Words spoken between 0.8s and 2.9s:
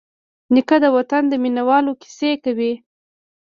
د وطن د مینوالو کیسې کوي.